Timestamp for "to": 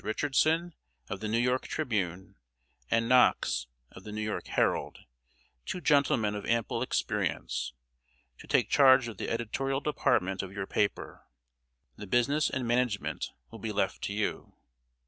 8.39-8.47, 14.05-14.13